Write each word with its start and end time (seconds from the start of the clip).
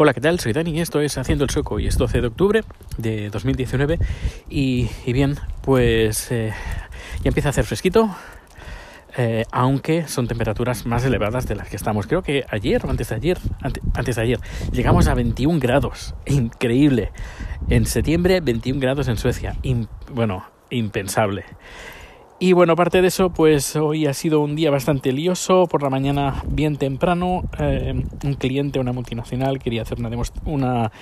Hola, 0.00 0.14
¿qué 0.14 0.20
tal? 0.20 0.38
Soy 0.38 0.52
Dani 0.52 0.70
y 0.70 0.80
esto 0.80 1.00
es 1.00 1.18
Haciendo 1.18 1.42
el 1.42 1.50
Sueco 1.50 1.80
y 1.80 1.88
es 1.88 1.98
12 1.98 2.20
de 2.20 2.28
octubre 2.28 2.62
de 2.98 3.30
2019 3.30 3.98
y, 4.48 4.88
y 5.04 5.12
bien, 5.12 5.34
pues 5.62 6.30
eh, 6.30 6.54
ya 7.24 7.28
empieza 7.28 7.48
a 7.48 7.50
hacer 7.50 7.64
fresquito, 7.64 8.08
eh, 9.16 9.44
aunque 9.50 10.06
son 10.06 10.28
temperaturas 10.28 10.86
más 10.86 11.04
elevadas 11.04 11.48
de 11.48 11.56
las 11.56 11.68
que 11.68 11.74
estamos. 11.74 12.06
Creo 12.06 12.22
que 12.22 12.44
ayer 12.48 12.86
o 12.86 12.90
antes 12.90 13.08
de 13.08 13.16
ayer, 13.16 13.38
antes 13.60 14.14
de 14.14 14.22
ayer, 14.22 14.38
llegamos 14.70 15.08
a 15.08 15.14
21 15.14 15.58
grados, 15.58 16.14
increíble. 16.26 17.10
En 17.68 17.84
septiembre 17.84 18.40
21 18.40 18.78
grados 18.78 19.08
en 19.08 19.16
Suecia, 19.16 19.56
bueno, 20.12 20.46
impensable. 20.70 21.44
Y 22.40 22.52
bueno, 22.52 22.74
aparte 22.74 23.02
de 23.02 23.08
eso, 23.08 23.30
pues 23.30 23.74
hoy 23.74 24.06
ha 24.06 24.14
sido 24.14 24.40
un 24.40 24.54
día 24.54 24.70
bastante 24.70 25.12
lioso. 25.12 25.66
Por 25.66 25.82
la 25.82 25.90
mañana, 25.90 26.44
bien 26.48 26.76
temprano, 26.76 27.42
eh, 27.58 28.00
un 28.22 28.34
cliente, 28.34 28.78
una 28.78 28.92
multinacional, 28.92 29.58
quería 29.58 29.82
hacer 29.82 29.98
una, 29.98 30.10
una 30.44 30.92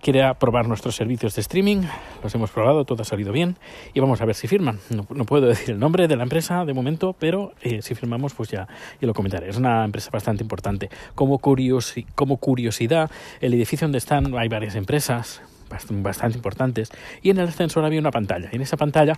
quería 0.00 0.34
probar 0.34 0.66
nuestros 0.66 0.96
servicios 0.96 1.36
de 1.36 1.42
streaming. 1.42 1.82
Los 2.20 2.34
hemos 2.34 2.50
probado, 2.50 2.84
todo 2.84 3.02
ha 3.02 3.04
salido 3.04 3.30
bien. 3.30 3.58
Y 3.94 4.00
vamos 4.00 4.20
a 4.22 4.24
ver 4.24 4.34
si 4.34 4.48
firman. 4.48 4.80
No, 4.90 5.04
puedo 5.04 5.46
decir 5.46 5.70
el 5.70 5.78
nombre 5.78 6.08
de 6.08 6.16
la 6.16 6.24
empresa 6.24 6.64
de 6.64 6.74
momento, 6.74 7.14
pero 7.16 7.52
eh, 7.62 7.80
si 7.80 7.94
firmamos, 7.94 8.34
pues 8.34 8.48
ya, 8.48 8.66
ya, 9.00 9.06
lo 9.06 9.14
comentaré. 9.14 9.48
Es 9.48 9.56
una 9.56 9.84
empresa 9.84 10.10
bastante 10.12 10.42
importante. 10.42 10.90
Como, 11.14 11.38
como 11.38 12.36
curiosidad, 12.38 13.08
el 13.40 13.54
edificio 13.54 13.84
donde 13.84 13.98
están 13.98 14.36
hay 14.36 14.48
varias 14.48 14.74
empresas 14.74 15.42
bastante 15.88 16.36
importantes. 16.36 16.90
Y 17.22 17.30
en 17.30 17.38
el 17.38 17.48
ascensor 17.48 17.84
había 17.84 18.00
una 18.00 18.10
pantalla. 18.10 18.48
Y 18.52 18.56
en 18.56 18.62
esa 18.62 18.76
pantalla 18.76 19.14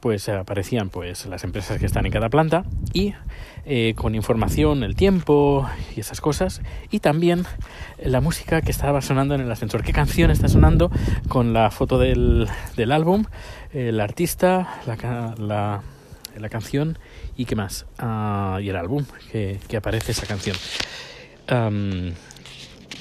pues 0.00 0.28
aparecían 0.28 0.88
pues 0.90 1.26
las 1.26 1.44
empresas 1.44 1.78
que 1.78 1.86
están 1.86 2.06
en 2.06 2.12
cada 2.12 2.28
planta 2.28 2.64
y 2.92 3.14
eh, 3.64 3.94
con 3.96 4.14
información 4.14 4.82
el 4.82 4.96
tiempo 4.96 5.68
y 5.96 6.00
esas 6.00 6.20
cosas. 6.20 6.62
Y 6.90 7.00
también 7.00 7.44
la 8.02 8.20
música 8.20 8.62
que 8.62 8.70
estaba 8.70 9.00
sonando 9.00 9.34
en 9.34 9.40
el 9.40 9.50
ascensor. 9.50 9.82
Qué 9.82 9.92
canción 9.92 10.30
está 10.30 10.48
sonando 10.48 10.90
con 11.28 11.52
la 11.52 11.70
foto 11.70 11.98
del, 11.98 12.48
del 12.76 12.92
álbum 12.92 13.24
el 13.72 14.00
artista 14.00 14.80
la, 14.86 15.34
la, 15.38 15.82
la, 16.38 16.48
canción 16.48 16.98
y 17.36 17.46
qué 17.46 17.56
más. 17.56 17.86
Ah, 17.98 18.58
y 18.60 18.68
el 18.68 18.76
álbum 18.76 19.04
que, 19.30 19.58
que 19.66 19.76
aparece 19.76 20.12
esa 20.12 20.26
canción 20.26 20.56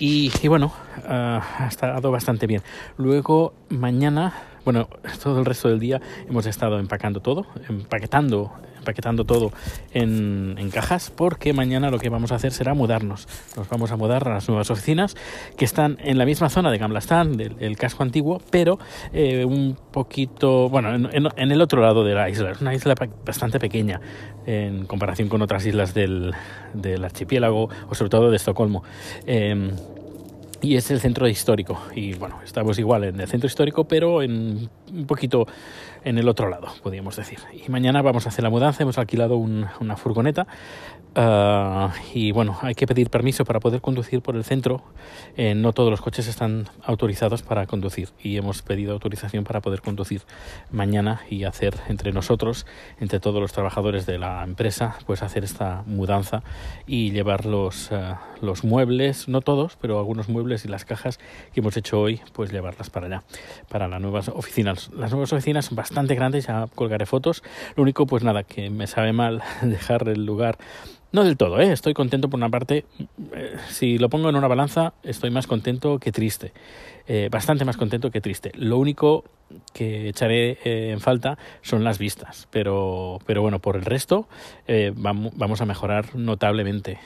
y, 0.03 0.47
bueno, 0.47 0.73
uh, 1.07 1.09
ha 1.09 1.67
estado 1.69 2.09
bastante 2.09 2.47
bien. 2.47 2.63
Luego, 2.97 3.53
mañana, 3.69 4.33
bueno, 4.66 4.88
todo 5.23 5.40
el 5.40 5.45
resto 5.45 5.70
del 5.70 5.80
día 5.80 6.02
hemos 6.28 6.45
estado 6.45 6.80
empacando 6.80 7.20
todo, 7.20 7.45
empaquetando 7.70 8.52
empaquetando 8.81 9.26
todo 9.26 9.52
en, 9.94 10.70
cajas 10.72 11.12
porque 11.16 11.54
mañana 11.54 11.90
lo 11.90 12.00
que 12.00 12.09
vamos 12.09 12.31
a 12.31 12.36
hacer 12.36 12.52
será 12.52 12.73
mudarnos. 12.73 13.28
Nos 13.58 13.67
vamos 13.70 13.92
a 13.92 13.98
mudar 13.98 14.28
a 14.28 14.36
las 14.36 14.48
nuevas 14.48 14.72
oficinas 14.72 15.16
que 15.58 15.66
están 15.66 15.98
en 16.02 16.17
la 16.17 16.26
misma 16.26 16.50
zona 16.50 16.72
de 16.72 16.78
Gamblastán, 16.78 17.36
del 17.36 17.56
el 17.59 17.78
casco 17.78 18.04
antiguo, 18.04 18.42
pero 18.50 18.80
eh, 19.14 19.44
un 19.44 19.78
poquito, 19.92 20.70
bueno, 20.70 20.95
en, 20.95 21.52
el 21.52 21.62
otro 21.62 21.82
lado 21.82 22.04
de 22.04 22.14
la 22.14 22.30
isla. 22.30 22.52
Es 22.52 22.62
una 22.62 22.73
isla 22.73 22.95
bastante 23.26 23.59
pequeña 23.59 24.00
en 24.45 24.86
comparación 24.86 25.30
con 25.30 25.42
otras 25.42 25.66
islas 25.66 25.94
del, 25.94 26.34
del 26.73 27.04
archipiélago 27.04 27.70
o 27.89 27.95
sobre 27.95 28.09
todo 28.09 28.30
de 28.30 28.38
Estocolmo. 28.38 28.84
Eh, 29.28 29.72
y 30.62 30.76
es 30.76 30.92
el 30.92 31.00
centro 31.00 31.28
histórico. 31.28 31.81
Y 31.95 32.14
bueno, 32.14 32.40
estamos 32.44 32.78
igual 32.80 33.04
en 33.06 33.20
el 33.20 33.28
centro 33.28 33.48
histórico, 33.48 33.86
pero 33.86 34.22
en 34.22 34.70
un 34.92 35.06
poquito 35.08 35.48
en 36.04 36.17
el 36.17 36.28
otro 36.28 36.50
lado, 36.50 36.67
podríamos 36.81 37.16
decir. 37.16 37.40
Y 37.54 37.70
mañana 37.70 38.02
vamos 38.02 38.26
a 38.26 38.30
hacer 38.30 38.44
la 38.44 38.50
mudanza, 38.50 38.84
hemos 38.84 38.98
alquilado 38.98 39.38
una 39.38 39.98
furgoneta 39.98 40.48
ah, 41.16 41.94
y 42.14 42.31
bueno, 42.31 42.58
hay 42.62 42.76
que 42.76 42.88
pedir 42.88 43.09
permiso 43.09 43.45
para 43.45 43.59
poder 43.59 43.81
conducir 43.81 44.22
por 44.22 44.36
el 44.36 44.44
centro. 44.44 44.84
Eh, 45.38 45.56
no 45.56 45.73
todos 45.73 45.90
los 45.90 46.02
coches 46.02 46.28
están 46.28 46.67
autorizados 46.84 47.42
para 47.42 47.66
conducir 47.67 48.09
y 48.22 48.38
hemos 48.38 48.62
pedido 48.62 48.94
autorización 48.94 49.44
para 49.44 49.62
poder 49.62 49.82
conducir 49.82 50.22
mañana 50.72 51.22
y 51.30 51.44
hacer 51.44 51.76
entre 51.88 52.12
nosotros, 52.12 52.66
entre 53.00 53.20
todos 53.20 53.42
los 53.42 53.52
trabajadores 53.52 54.05
de 54.05 54.17
la 54.17 54.44
empresa, 54.44 54.98
pues 55.05 55.21
hacer 55.23 55.44
esta 55.44 55.83
mudanza 55.86 56.44
y 56.88 57.11
llevar 57.11 57.45
los, 57.45 57.92
ah, 57.92 58.21
los 58.42 58.64
muebles, 58.64 59.27
no 59.27 59.42
todos, 59.42 59.77
pero 59.80 60.00
algunos 60.00 60.30
muebles 60.30 60.66
y 60.66 60.67
las 60.67 60.86
cajas 60.86 61.20
que 61.54 61.60
hemos 61.60 61.77
hecho 61.77 62.00
hoy, 62.00 62.21
pues 62.33 62.52
llevarlas 62.52 62.89
para 62.89 63.08
allá, 63.08 63.23
para 63.70 63.88
las 63.88 64.02
nuevas 64.02 64.30
oficinas. 64.30 64.89
Las 64.94 65.11
nuevas 65.11 65.32
oficinas 65.33 65.66
son 65.66 65.76
bastante 65.76 66.16
grandes, 66.16 66.48
ya 66.48 66.67
colgaré 66.76 67.05
fotos. 67.05 67.44
Lo 67.76 67.83
único, 67.83 68.05
pues 68.05 68.23
nada, 68.23 68.44
que 68.44 68.70
me 68.70 68.88
sabe 68.88 69.14
mal 69.14 69.42
dejar 69.61 70.08
el 70.08 70.26
lugar 70.26 70.58
no 71.11 71.23
del 71.23 71.38
todo, 71.38 71.60
¿eh? 71.60 71.72
estoy 71.72 71.94
contento 71.94 72.30
por 72.30 72.38
una 72.38 72.49
parte. 72.49 72.86
Eh, 73.33 73.55
si 73.70 73.98
lo 73.98 74.10
pongo 74.10 74.30
en 74.30 74.36
una 74.36 74.48
balanza, 74.48 74.94
estoy 75.04 75.30
más 75.30 75.45
contento 75.45 75.99
que 75.99 76.11
triste. 76.11 76.54
Eh, 77.08 77.27
bastante 77.30 77.66
más 77.66 77.76
contento 77.76 78.11
que 78.11 78.22
triste. 78.22 78.52
Lo 78.55 78.77
único 78.77 79.26
que 79.73 80.08
echaré 80.08 80.60
eh, 80.64 80.92
en 80.92 81.02
falta 81.02 81.38
son 81.61 81.83
las 81.83 81.98
vistas, 81.98 82.48
pero, 82.52 83.20
pero 83.26 83.42
bueno, 83.42 83.60
por 83.60 83.76
el 83.76 83.83
resto 83.83 84.30
vamos, 84.95 85.33
vamos, 85.36 85.60
a 85.60 85.66
mejorar 85.66 86.16
notablemente. 86.16 87.00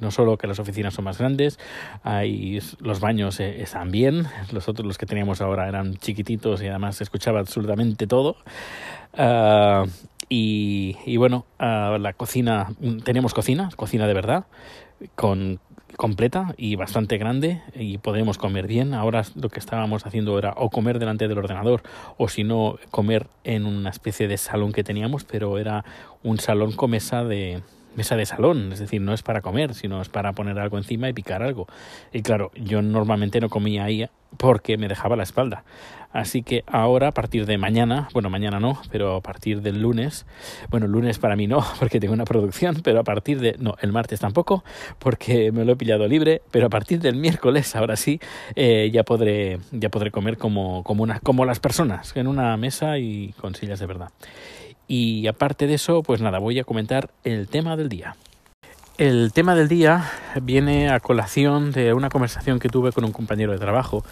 no 0.00 0.10
solo 0.10 0.38
que 0.38 0.46
las 0.46 0.58
oficinas 0.58 0.94
son 0.94 1.04
más 1.04 1.18
grandes, 1.18 1.58
hay, 2.02 2.58
los 2.80 3.00
baños 3.00 3.38
están 3.40 3.90
bien, 3.90 4.26
los 4.52 4.66
otros, 4.68 4.86
los 4.86 4.96
que 4.96 5.04
teníamos 5.04 5.42
ahora, 5.42 5.68
eran 5.68 5.96
chiquititos 5.96 6.62
y 6.62 6.68
además 6.68 6.96
se 6.96 7.04
escuchaba 7.04 7.40
absolutamente 7.40 8.06
todo. 8.06 8.36
Ah, 9.12 9.84
y, 10.28 11.16
bueno, 11.16 11.46
la 11.58 12.12
cocina, 12.16 12.72
tenemos 13.04 13.34
cocina, 13.34 13.70
cocina 13.76 14.06
de 14.06 14.14
verdad, 14.14 14.46
con 15.14 15.60
completa 15.96 16.54
y 16.56 16.74
bastante 16.74 17.18
grande 17.18 17.62
y 17.74 17.98
podemos 17.98 18.36
comer 18.36 18.66
bien. 18.66 18.94
Ahora 18.94 19.22
lo 19.36 19.48
que 19.48 19.60
estábamos 19.60 20.06
haciendo 20.06 20.36
era 20.38 20.52
o 20.56 20.70
comer 20.70 20.98
delante 20.98 21.28
del 21.28 21.38
ordenador 21.38 21.82
o 22.18 22.28
si 22.28 22.42
no 22.44 22.78
comer 22.90 23.28
en 23.44 23.64
una 23.64 23.90
especie 23.90 24.28
de 24.28 24.36
salón 24.36 24.72
que 24.72 24.82
teníamos, 24.82 25.24
pero 25.24 25.58
era 25.58 25.84
un 26.22 26.38
salón 26.38 26.72
con 26.72 26.90
mesa 26.90 27.24
de, 27.24 27.62
mesa 27.96 28.16
de 28.16 28.26
salón, 28.26 28.72
es 28.72 28.78
decir, 28.78 29.00
no 29.00 29.14
es 29.14 29.22
para 29.22 29.40
comer, 29.40 29.74
sino 29.74 30.00
es 30.00 30.08
para 30.08 30.32
poner 30.32 30.58
algo 30.58 30.78
encima 30.78 31.08
y 31.08 31.12
picar 31.12 31.42
algo. 31.42 31.66
Y 32.12 32.22
claro, 32.22 32.50
yo 32.54 32.82
normalmente 32.82 33.40
no 33.40 33.48
comía 33.48 33.84
ahí 33.84 34.08
porque 34.36 34.76
me 34.76 34.88
dejaba 34.88 35.16
la 35.16 35.22
espalda. 35.22 35.64
Así 36.14 36.44
que 36.44 36.62
ahora, 36.68 37.08
a 37.08 37.12
partir 37.12 37.44
de 37.44 37.58
mañana, 37.58 38.08
bueno, 38.12 38.30
mañana 38.30 38.60
no, 38.60 38.80
pero 38.92 39.16
a 39.16 39.20
partir 39.20 39.62
del 39.62 39.82
lunes, 39.82 40.26
bueno, 40.70 40.86
lunes 40.86 41.18
para 41.18 41.34
mí 41.34 41.48
no, 41.48 41.64
porque 41.80 41.98
tengo 41.98 42.14
una 42.14 42.24
producción, 42.24 42.82
pero 42.84 43.00
a 43.00 43.02
partir 43.02 43.40
de, 43.40 43.56
no, 43.58 43.74
el 43.80 43.90
martes 43.90 44.20
tampoco, 44.20 44.62
porque 45.00 45.50
me 45.50 45.64
lo 45.64 45.72
he 45.72 45.76
pillado 45.76 46.06
libre, 46.06 46.40
pero 46.52 46.66
a 46.66 46.70
partir 46.70 47.00
del 47.00 47.16
miércoles, 47.16 47.74
ahora 47.74 47.96
sí, 47.96 48.20
eh, 48.54 48.90
ya 48.92 49.02
podré, 49.02 49.58
ya 49.72 49.88
podré 49.88 50.12
comer 50.12 50.38
como, 50.38 50.84
como, 50.84 51.02
una, 51.02 51.18
como 51.18 51.44
las 51.44 51.58
personas, 51.58 52.16
en 52.16 52.28
una 52.28 52.56
mesa 52.56 52.96
y 52.98 53.34
con 53.40 53.56
sillas 53.56 53.80
de 53.80 53.86
verdad. 53.86 54.10
Y 54.86 55.26
aparte 55.26 55.66
de 55.66 55.74
eso, 55.74 56.02
pues 56.02 56.20
nada, 56.20 56.38
voy 56.38 56.58
a 56.58 56.64
comentar 56.64 57.10
el 57.24 57.48
tema 57.48 57.76
del 57.76 57.88
día. 57.88 58.16
El 58.96 59.32
tema 59.32 59.54
del 59.56 59.68
día 59.68 60.10
viene 60.40 60.90
a 60.90 61.00
colación 61.00 61.72
de 61.72 61.94
una 61.94 62.10
conversación 62.10 62.60
que 62.60 62.68
tuve 62.68 62.92
con 62.92 63.04
un 63.04 63.10
compañero 63.10 63.50
de 63.50 63.58
trabajo, 63.58 64.04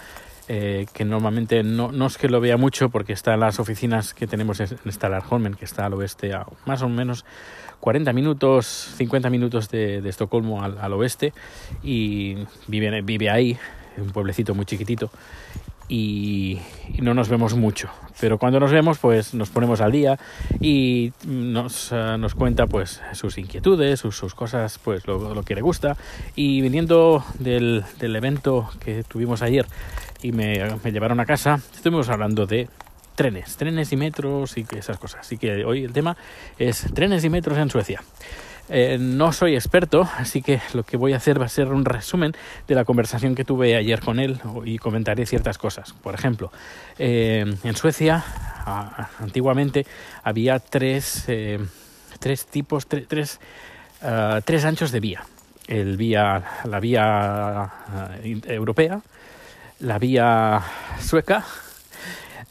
eh, 0.48 0.86
que 0.92 1.04
normalmente 1.04 1.62
no, 1.62 1.92
no, 1.92 2.06
es 2.06 2.18
que 2.18 2.28
lo 2.28 2.40
vea 2.40 2.56
mucho 2.56 2.88
porque 2.88 3.12
está 3.12 3.34
en 3.34 3.40
las 3.40 3.60
oficinas 3.60 4.12
que 4.12 4.26
tenemos 4.26 4.58
en 4.58 4.76
Stalarholmen, 4.90 5.54
que 5.54 5.64
está 5.64 5.86
al 5.86 5.94
oeste, 5.94 6.34
a 6.34 6.46
más 6.66 6.82
o 6.82 6.88
menos 6.88 7.24
40 7.78 8.12
minutos, 8.12 8.66
50 8.96 9.30
minutos 9.30 9.70
de, 9.70 10.00
de 10.02 10.08
Estocolmo 10.08 10.64
al, 10.64 10.78
al, 10.78 10.92
oeste, 10.94 11.32
y 11.84 12.38
vive, 12.66 13.02
vive 13.02 13.30
ahí, 13.30 13.56
un 13.98 14.10
pueblecito 14.10 14.54
muy 14.54 14.64
chiquitito, 14.64 15.10
y, 15.88 16.58
no 17.00 17.12
nos 17.14 17.28
vemos 17.28 17.54
mucho. 17.54 17.90
Pero 18.20 18.38
cuando 18.38 18.58
nos 18.60 18.72
vemos, 18.72 18.98
pues 18.98 19.34
nos 19.34 19.50
ponemos 19.50 19.80
al 19.80 19.92
día 19.92 20.18
y 20.60 21.12
nos, 21.26 21.92
eh, 21.92 22.16
nos 22.18 22.34
cuenta 22.34 22.66
pues 22.66 23.02
sus 23.12 23.36
inquietudes, 23.38 24.00
sus, 24.00 24.16
sus 24.16 24.34
cosas, 24.34 24.78
pues 24.78 25.06
lo, 25.06 25.34
lo, 25.34 25.42
que 25.42 25.54
le 25.54 25.60
gusta. 25.60 25.96
Y 26.34 26.60
viniendo 26.60 27.24
del, 27.38 27.84
del 27.98 28.16
evento 28.16 28.70
que 28.80 29.02
tuvimos 29.02 29.42
ayer 29.42 29.66
y 30.22 30.32
me, 30.32 30.60
me 30.82 30.92
llevaron 30.92 31.20
a 31.20 31.26
casa, 31.26 31.60
estuvimos 31.74 32.08
hablando 32.08 32.46
de 32.46 32.68
trenes, 33.14 33.56
trenes 33.56 33.92
y 33.92 33.96
metros 33.96 34.56
y 34.56 34.64
esas 34.76 34.98
cosas. 34.98 35.20
Así 35.20 35.36
que 35.36 35.64
hoy 35.64 35.84
el 35.84 35.92
tema 35.92 36.16
es 36.58 36.86
trenes 36.94 37.24
y 37.24 37.30
metros 37.30 37.58
en 37.58 37.68
Suecia. 37.68 38.02
Eh, 38.68 38.96
no 38.98 39.32
soy 39.32 39.54
experto, 39.54 40.08
así 40.16 40.40
que 40.40 40.60
lo 40.72 40.84
que 40.84 40.96
voy 40.96 41.12
a 41.12 41.16
hacer 41.16 41.40
va 41.40 41.46
a 41.46 41.48
ser 41.48 41.68
un 41.68 41.84
resumen 41.84 42.32
de 42.68 42.74
la 42.74 42.84
conversación 42.84 43.34
que 43.34 43.44
tuve 43.44 43.76
ayer 43.76 44.00
con 44.00 44.20
él 44.20 44.40
y 44.64 44.78
comentaré 44.78 45.26
ciertas 45.26 45.58
cosas. 45.58 45.92
Por 45.92 46.14
ejemplo, 46.14 46.52
eh, 46.98 47.44
en 47.62 47.76
Suecia 47.76 48.24
antiguamente 49.18 49.86
había 50.22 50.58
tres, 50.60 51.24
eh, 51.28 51.58
tres 52.18 52.46
tipos, 52.46 52.86
tres, 52.86 53.40
ah, 54.02 54.40
tres 54.44 54.64
anchos 54.64 54.92
de 54.92 55.00
vía. 55.00 55.24
El 55.66 55.96
vía, 55.96 56.42
la 56.64 56.80
vía 56.80 57.02
ah, 57.04 58.10
europea, 58.22 59.00
la 59.80 59.98
vía 59.98 60.62
sueca, 61.00 61.44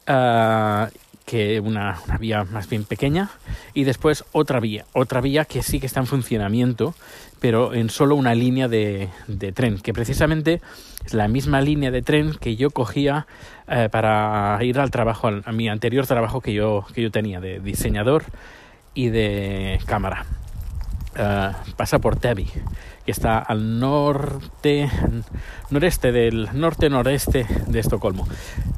ah, 0.07 0.89
que 1.25 1.59
una, 1.59 2.00
una, 2.07 2.18
vía 2.18 2.44
más 2.44 2.69
bien 2.69 2.83
pequeña 2.83 3.29
y 3.73 3.83
después 3.83 4.23
otra 4.31 4.59
vía, 4.59 4.85
otra 4.94 5.21
vía 5.21 5.45
que 5.45 5.63
sí 5.63 5.79
que 5.79 5.85
está 5.85 6.00
en 6.00 6.07
funcionamiento, 6.07 6.94
pero 7.39 7.73
en 7.73 7.89
solo 7.89 8.15
una 8.15 8.35
línea 8.35 8.68
de, 8.68 9.09
tren, 9.53 9.79
que 9.79 9.94
precisamente 9.94 10.62
es 11.06 11.13
la 11.13 11.27
misma 11.27 11.62
línea 11.62 11.91
de 11.91 12.01
tren 12.01 12.35
que 12.39 12.56
yo 12.56 12.69
cogía 12.69 13.25
eh, 13.68 13.89
para 13.91 14.57
ir 14.63 14.79
al 14.79 14.91
trabajo, 14.91 15.27
a 15.27 15.51
mi 15.51 15.68
anterior 15.68 16.06
trabajo 16.06 16.41
que 16.41 16.53
yo, 16.53 16.85
que 16.94 17.01
yo 17.01 17.12
tenía 17.12 17.39
de 17.39 17.59
diseñador 17.59 18.25
y 18.94 19.09
de 19.09 19.79
cámara. 19.85 20.25
Uh, 21.13 21.51
pasa 21.75 21.99
por 21.99 22.15
Tebi, 22.15 22.47
que 23.05 23.11
está 23.11 23.39
al 23.39 23.81
norte, 23.81 24.89
noreste 25.69 26.13
del 26.13 26.47
norte 26.53 26.89
noreste 26.89 27.45
de 27.67 27.79
Estocolmo. 27.79 28.25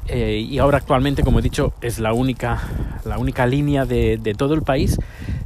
Eh, 0.08 0.44
y 0.48 0.58
ahora 0.58 0.78
actualmente, 0.78 1.22
como 1.22 1.38
he 1.38 1.42
dicho, 1.42 1.74
es 1.80 2.00
la 2.00 2.12
única, 2.12 2.60
la 3.04 3.18
única 3.18 3.46
línea 3.46 3.84
de, 3.84 4.34
todo 4.36 4.54
el 4.54 4.62
país 4.62 4.98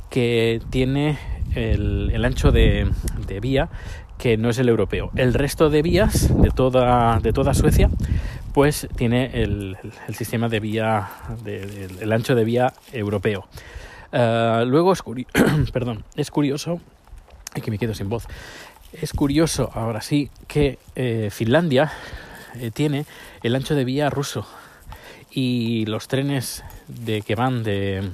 que 0.08 0.62
tiene 0.70 1.18
el, 1.54 2.24
ancho 2.24 2.52
de, 2.52 2.90
vía 3.42 3.68
que 4.16 4.38
no 4.38 4.48
es 4.48 4.58
el 4.58 4.70
europeo. 4.70 5.10
El 5.14 5.34
resto 5.34 5.68
de 5.68 5.82
vías 5.82 6.34
de 6.40 6.50
toda, 6.50 7.20
de 7.20 7.34
toda 7.34 7.52
Suecia, 7.52 7.90
pues 8.54 8.88
tiene 8.96 9.42
el, 9.42 9.76
sistema 10.14 10.48
de 10.48 10.60
vía, 10.60 11.08
el 11.44 12.12
ancho 12.12 12.34
de 12.34 12.44
vía 12.44 12.72
europeo. 12.92 13.46
Uh, 14.12 14.64
luego 14.64 14.92
es, 14.92 15.02
curi 15.02 15.26
perdón, 15.72 16.04
es 16.16 16.30
curioso, 16.30 16.80
y 17.54 17.60
que 17.60 17.70
me 17.70 17.78
quedo 17.78 17.94
sin 17.94 18.08
voz, 18.08 18.26
es 18.92 19.12
curioso 19.12 19.70
ahora 19.74 20.00
sí 20.00 20.30
que 20.46 20.78
eh, 20.94 21.28
Finlandia 21.30 21.92
eh, 22.56 22.70
tiene 22.70 23.04
el 23.42 23.54
ancho 23.54 23.74
de 23.74 23.84
vía 23.84 24.08
ruso 24.08 24.46
y 25.30 25.84
los 25.86 26.08
trenes 26.08 26.64
de 26.86 27.20
que 27.20 27.34
van 27.34 27.62
de, 27.62 28.10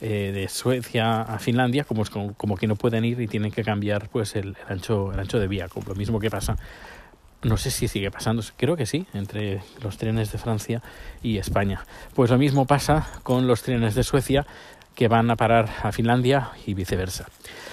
eh, 0.00 0.30
de 0.32 0.48
Suecia 0.48 1.22
a 1.22 1.40
Finlandia 1.40 1.82
como, 1.82 2.04
como, 2.04 2.34
como, 2.34 2.56
que 2.56 2.68
no 2.68 2.76
pueden 2.76 3.04
ir 3.04 3.20
y 3.20 3.26
tienen 3.26 3.50
que 3.50 3.64
cambiar 3.64 4.08
pues 4.08 4.36
el, 4.36 4.48
el, 4.48 4.56
ancho, 4.68 5.12
el 5.12 5.18
ancho 5.18 5.40
de 5.40 5.48
vía, 5.48 5.68
como 5.68 5.88
lo 5.88 5.96
mismo 5.96 6.20
que 6.20 6.30
pasa 6.30 6.56
no 7.44 7.58
sé 7.58 7.70
si 7.70 7.88
sigue 7.88 8.10
pasando, 8.10 8.42
creo 8.56 8.74
que 8.74 8.86
sí, 8.86 9.06
entre 9.12 9.60
los 9.82 9.98
trenes 9.98 10.32
de 10.32 10.38
Francia 10.38 10.82
y 11.22 11.36
España. 11.36 11.84
Pues 12.14 12.30
lo 12.30 12.38
mismo 12.38 12.66
pasa 12.66 13.06
con 13.22 13.46
los 13.46 13.62
trenes 13.62 13.94
de 13.94 14.02
Suecia 14.02 14.46
que 14.94 15.08
van 15.08 15.30
a 15.30 15.36
parar 15.36 15.68
a 15.82 15.92
Finlandia 15.92 16.50
y 16.66 16.74
viceversa. 16.74 17.26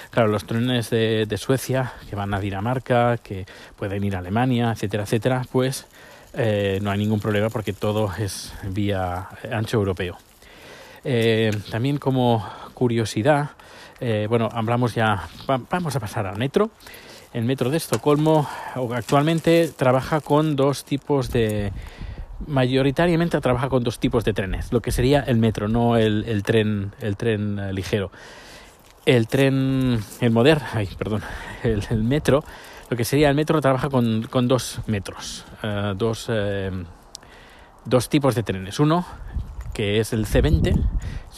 Claro, 0.10 0.30
los 0.30 0.46
trenes 0.46 0.90
de, 0.90 1.38
Suecia 1.38 1.94
que 2.10 2.16
van 2.16 2.34
a 2.34 2.40
Dinamarca, 2.40 3.18
que 3.18 3.46
pueden 3.78 4.04
ir 4.04 4.16
a 4.16 4.20
Alemania, 4.20 4.72
etcétera, 4.72 5.04
etcétera, 5.04 5.46
pues 5.52 5.88
eh, 6.34 6.80
no 6.82 6.92
hay 6.92 7.00
ningún 7.00 7.20
problema 7.20 7.50
porque 7.50 7.74
todo 7.74 8.12
es 8.18 8.54
vía 8.64 9.30
ancho 9.52 9.78
europeo. 9.78 10.18
Eh, 11.04 11.52
también 11.72 11.98
como 11.98 12.46
curiosidad, 12.74 13.52
eh, 14.00 14.28
bueno, 14.30 14.50
hablamos 14.52 14.94
ya, 14.96 15.28
va, 15.50 15.62
vamos 15.70 15.96
a 15.96 16.00
pasar 16.00 16.26
al 16.26 16.38
metro. 16.38 16.72
El 17.34 17.46
metro 17.46 17.70
de 17.70 17.78
Estocolmo 17.78 18.50
actualmente 18.94 19.70
trabaja 19.70 20.20
con 20.20 20.58
dos 20.58 20.84
tipos 20.84 21.32
de, 21.32 21.72
mayoritariamente 22.48 23.40
trabaja 23.42 23.70
con 23.70 23.84
dos 23.84 24.00
tipos 24.00 24.24
de 24.24 24.34
trenes, 24.34 24.72
lo 24.72 24.82
que 24.82 24.92
sería 24.92 25.22
el 25.22 25.38
metro, 25.38 25.68
no 25.68 25.98
el, 25.98 26.44
tren, 26.44 26.94
el 27.00 27.18
tren 27.18 27.60
uh, 27.60 27.72
ligero. 27.72 28.12
El 29.06 29.28
tren, 29.28 30.00
el 30.20 30.32
moderno, 30.32 30.66
ay, 30.74 30.88
perdón, 30.98 31.22
el, 31.64 32.04
metro, 32.04 32.44
lo 32.90 32.98
que 32.98 33.04
sería 33.04 33.30
el 33.30 33.36
metro 33.36 33.60
trabaja 33.62 33.90
con, 33.90 34.24
con 34.24 34.48
dos 34.48 34.80
metros, 34.88 35.46
uh, 35.64 35.96
dos, 35.96 36.30
uh, 36.30 36.86
dos 37.86 38.10
tipos 38.10 38.36
de 38.36 38.44
trenes. 38.44 38.80
Uno 38.80 39.06
que 39.74 40.00
es 40.00 40.14
el 40.14 40.26
C20, 40.26 40.76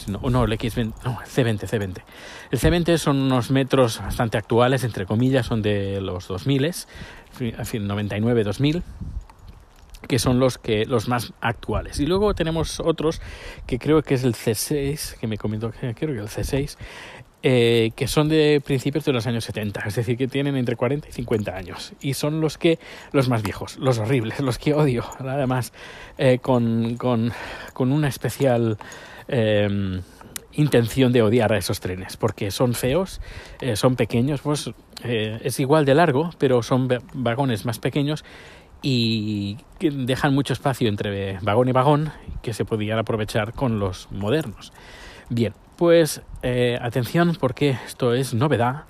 no, 0.08 0.30
no 0.30 0.44
el 0.44 0.52
X20, 0.52 0.92
no, 1.04 1.18
el 1.22 1.30
C20, 1.30 1.68
C20. 1.68 2.02
El 2.50 2.58
C20 2.58 2.98
son 2.98 3.16
unos 3.16 3.50
metros 3.50 4.00
bastante 4.00 4.36
actuales, 4.36 4.84
entre 4.84 5.06
comillas, 5.06 5.46
son 5.46 5.62
de 5.62 6.00
los 6.00 6.26
2000, 6.28 6.64
en 7.40 7.66
fin, 7.66 7.86
99, 7.86 8.44
2000 8.44 8.82
que 10.06 10.18
son 10.18 10.38
los 10.38 10.58
que 10.58 10.84
los 10.84 11.08
más 11.08 11.32
actuales. 11.40 12.00
Y 12.00 12.06
luego 12.06 12.34
tenemos 12.34 12.80
otros 12.80 13.20
que 13.66 13.78
creo 13.78 14.02
que 14.02 14.14
es 14.14 14.24
el 14.24 14.34
C6, 14.34 15.18
que 15.18 15.26
me 15.26 15.38
comentó 15.38 15.70
que 15.70 15.94
creo 15.94 16.14
que 16.14 16.20
el 16.20 16.28
C6, 16.28 16.76
eh, 17.42 17.90
que 17.94 18.08
son 18.08 18.28
de 18.28 18.62
principios 18.64 19.04
de 19.04 19.12
los 19.12 19.26
años 19.26 19.44
70, 19.44 19.80
es 19.80 19.96
decir, 19.96 20.16
que 20.16 20.28
tienen 20.28 20.56
entre 20.56 20.76
40 20.76 21.08
y 21.08 21.12
50 21.12 21.54
años. 21.54 21.92
Y 22.00 22.14
son 22.14 22.40
los 22.40 22.56
que, 22.56 22.78
los 23.12 23.28
más 23.28 23.42
viejos, 23.42 23.76
los 23.78 23.98
horribles, 23.98 24.40
los 24.40 24.58
que 24.58 24.72
odio, 24.74 25.04
además, 25.18 25.72
eh, 26.18 26.38
con, 26.38 26.96
con, 26.96 27.32
con, 27.72 27.92
una 27.92 28.08
especial... 28.08 28.78
Eh, 29.28 30.00
intención 30.56 31.12
de 31.12 31.22
odiar 31.22 31.52
a 31.52 31.58
esos 31.58 31.80
trenes 31.80 32.16
porque 32.16 32.50
son 32.50 32.74
feos, 32.74 33.20
eh, 33.60 33.76
son 33.76 33.96
pequeños, 33.96 34.40
pues 34.40 34.70
eh, 35.02 35.40
es 35.42 35.60
igual 35.60 35.84
de 35.84 35.94
largo, 35.94 36.30
pero 36.38 36.62
son 36.62 36.88
vagones 37.12 37.64
más 37.64 37.78
pequeños 37.78 38.24
y 38.86 39.56
dejan 39.80 40.34
mucho 40.34 40.52
espacio 40.52 40.90
entre 40.90 41.38
vagón 41.40 41.68
y 41.68 41.72
vagón 41.72 42.12
que 42.42 42.52
se 42.52 42.66
podían 42.66 42.98
aprovechar 42.98 43.54
con 43.54 43.80
los 43.80 44.08
modernos. 44.10 44.74
Bien, 45.30 45.54
pues 45.76 46.20
eh, 46.42 46.78
atención 46.82 47.34
porque 47.40 47.78
esto 47.86 48.12
es 48.12 48.34
novedad. 48.34 48.84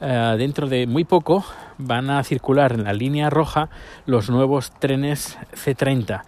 Uh, 0.00 0.36
dentro 0.36 0.66
de 0.66 0.86
muy 0.86 1.04
poco 1.04 1.44
van 1.78 2.10
a 2.10 2.24
circular 2.24 2.72
en 2.72 2.84
la 2.84 2.94
línea 2.94 3.30
roja 3.30 3.68
los 4.06 4.28
nuevos 4.28 4.72
trenes 4.80 5.38
C30 5.52 6.22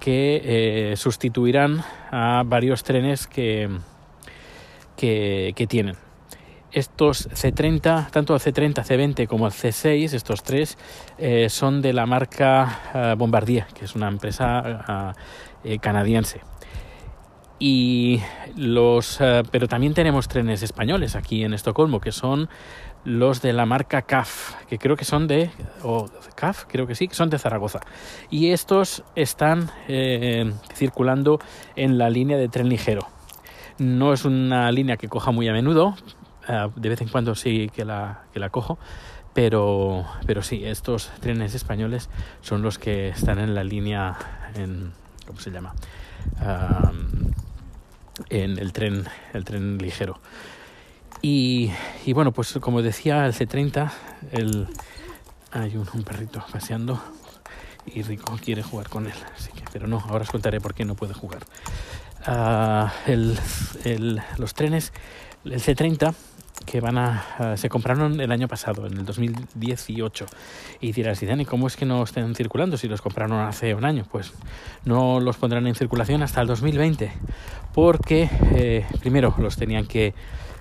que 0.00 0.40
eh, 0.44 0.96
sustituirán 0.96 1.84
a 2.10 2.42
varios 2.44 2.82
trenes 2.82 3.26
que, 3.26 3.68
que 4.96 5.66
tienen 5.68 5.96
estos 6.72 7.28
C30, 7.30 8.10
tanto 8.10 8.34
el 8.34 8.40
C30, 8.40 8.84
C20 8.84 9.26
como 9.26 9.46
el 9.46 9.52
C6, 9.52 10.14
estos 10.14 10.42
tres, 10.42 10.78
eh, 11.18 11.48
son 11.48 11.82
de 11.82 11.92
la 11.92 12.06
marca 12.06 12.78
uh, 12.94 13.16
Bombardier, 13.16 13.66
que 13.74 13.84
es 13.84 13.94
una 13.94 14.08
empresa 14.08 15.14
uh, 15.14 15.68
eh, 15.68 15.78
canadiense. 15.78 16.40
Y 17.58 18.20
los, 18.56 19.20
pero 19.52 19.68
también 19.68 19.94
tenemos 19.94 20.26
trenes 20.26 20.64
españoles 20.64 21.14
aquí 21.14 21.44
en 21.44 21.54
Estocolmo, 21.54 22.00
que 22.00 22.10
son 22.10 22.48
los 23.04 23.42
de 23.42 23.52
la 23.52 23.66
marca 23.66 24.02
CAF, 24.02 24.54
que 24.66 24.78
creo 24.78 24.96
que 24.96 25.04
son 25.04 25.26
de, 25.26 25.50
o 25.82 26.08
CAF, 26.34 26.64
creo 26.68 26.86
que 26.86 26.94
sí, 26.94 27.08
que 27.08 27.14
son 27.14 27.30
de 27.30 27.38
Zaragoza. 27.38 27.80
Y 28.30 28.50
estos 28.50 29.02
están 29.16 29.70
eh, 29.88 30.52
circulando 30.74 31.40
en 31.76 31.98
la 31.98 32.10
línea 32.10 32.36
de 32.36 32.48
tren 32.48 32.68
ligero. 32.68 33.08
No 33.78 34.12
es 34.12 34.24
una 34.24 34.70
línea 34.70 34.96
que 34.96 35.08
coja 35.08 35.30
muy 35.32 35.48
a 35.48 35.52
menudo, 35.52 35.96
Uh, 36.48 36.70
de 36.74 36.88
vez 36.88 37.00
en 37.00 37.08
cuando 37.08 37.34
sí 37.34 37.70
que 37.74 37.84
la, 37.84 38.24
que 38.32 38.40
la 38.40 38.50
cojo, 38.50 38.78
pero, 39.34 40.04
pero 40.26 40.42
sí, 40.42 40.64
estos 40.64 41.10
trenes 41.20 41.54
españoles 41.54 42.10
son 42.42 42.62
los 42.62 42.78
que 42.78 43.08
están 43.08 43.38
en 43.38 43.54
la 43.54 43.64
línea, 43.64 44.16
en, 44.54 44.92
¿cómo 45.26 45.40
se 45.40 45.50
llama? 45.50 45.74
En 48.28 48.58
el 48.58 48.72
tren, 48.72 49.06
el 49.32 49.44
tren 49.44 49.78
ligero. 49.78 50.20
Y, 51.22 51.70
y, 52.04 52.12
bueno, 52.12 52.32
pues 52.32 52.58
como 52.60 52.82
decía, 52.82 53.24
el 53.24 53.32
C30, 53.32 53.90
el, 54.32 54.66
hay 55.52 55.76
un, 55.76 55.88
un, 55.94 56.02
perrito 56.02 56.44
paseando 56.52 57.00
y 57.86 58.02
Rico 58.02 58.36
quiere 58.44 58.62
jugar 58.62 58.88
con 58.88 59.06
él, 59.06 59.14
así 59.36 59.52
que, 59.52 59.62
pero 59.72 59.86
no, 59.86 60.00
ahora 60.00 60.24
os 60.24 60.30
contaré 60.30 60.60
por 60.60 60.74
qué 60.74 60.84
no 60.84 60.94
puede 60.94 61.14
jugar. 61.14 61.44
Uh, 62.26 62.88
el, 63.10 63.38
el, 63.84 64.22
los 64.36 64.54
trenes, 64.54 64.92
el 65.44 65.60
C30 65.60 66.14
que 66.64 66.80
van 66.80 66.98
a, 66.98 67.56
se 67.56 67.68
compraron 67.68 68.20
el 68.20 68.30
año 68.30 68.48
pasado, 68.48 68.86
en 68.86 68.98
el 68.98 69.04
2018. 69.04 70.26
Y 70.80 70.92
dirás, 70.92 71.22
¿y 71.22 71.26
Dani, 71.26 71.44
cómo 71.44 71.66
es 71.66 71.76
que 71.76 71.84
no 71.84 72.02
estén 72.02 72.34
circulando 72.34 72.76
si 72.76 72.88
los 72.88 73.02
compraron 73.02 73.40
hace 73.40 73.74
un 73.74 73.84
año? 73.84 74.04
Pues 74.10 74.32
no 74.84 75.20
los 75.20 75.36
pondrán 75.36 75.66
en 75.66 75.74
circulación 75.74 76.22
hasta 76.22 76.40
el 76.40 76.46
2020, 76.46 77.12
porque 77.74 78.28
eh, 78.54 78.86
primero 79.00 79.34
los 79.38 79.56
tenían 79.56 79.86
que, 79.86 80.14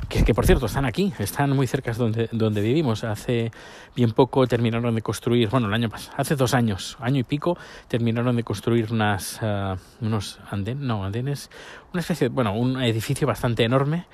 que, 0.10 0.24
que, 0.24 0.34
por 0.34 0.46
cierto 0.46 0.66
están 0.66 0.86
aquí, 0.86 1.14
están 1.20 1.52
muy 1.52 1.68
cerca 1.68 1.94
donde, 1.94 2.30
donde 2.32 2.62
vivimos. 2.62 3.04
Hace 3.04 3.52
bien 3.96 4.12
poco 4.12 4.48
terminaron 4.48 4.96
de 4.96 5.02
construir, 5.02 5.50
bueno, 5.50 5.68
el 5.68 5.74
año 5.74 5.90
pasado, 5.90 6.16
hace 6.18 6.36
dos 6.36 6.54
años, 6.54 6.98
año 7.00 7.20
y 7.20 7.24
pico, 7.24 7.58
terminaron 7.88 8.36
de 8.36 8.44
construir 8.44 8.92
unas, 8.92 9.40
uh, 9.42 9.78
unos 10.04 10.40
anden, 10.50 10.86
no, 10.86 11.06
andenes, 11.06 11.50
una 11.94 12.02
especie, 12.02 12.30
de, 12.30 12.34
bueno, 12.34 12.54
un 12.54 12.82
edificio 12.82 13.28
bastante 13.28 13.64
enorme 13.64 14.06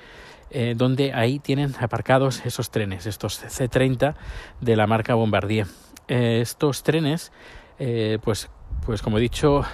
eh, 0.50 0.74
donde 0.76 1.12
ahí 1.12 1.38
tienen 1.38 1.74
aparcados 1.80 2.44
esos 2.46 2.70
trenes, 2.70 3.06
estos 3.06 3.42
C30 3.42 4.14
de 4.60 4.76
la 4.76 4.86
marca 4.86 5.14
Bombardier. 5.14 5.66
Eh, 6.08 6.40
estos 6.40 6.82
trenes, 6.82 7.32
eh, 7.78 8.18
pues, 8.22 8.48
pues 8.86 9.02
como 9.02 9.18
he 9.18 9.20
dicho, 9.20 9.64